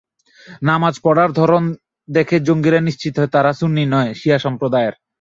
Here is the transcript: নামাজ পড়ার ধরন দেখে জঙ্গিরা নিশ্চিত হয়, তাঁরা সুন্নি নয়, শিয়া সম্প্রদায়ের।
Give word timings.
নামাজ 0.61 0.95
পড়ার 1.03 1.29
ধরন 1.31 1.63
দেখে 2.09 2.37
জঙ্গিরা 2.47 2.79
নিশ্চিত 2.81 3.13
হয়, 3.17 3.33
তাঁরা 3.35 3.51
সুন্নি 3.59 3.83
নয়, 3.93 4.11
শিয়া 4.13 4.37
সম্প্রদায়ের। 4.45 4.93